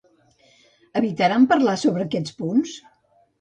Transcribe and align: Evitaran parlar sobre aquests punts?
Evitaran 1.01 1.45
parlar 1.51 1.75
sobre 1.83 2.07
aquests 2.07 2.35
punts? 2.41 2.75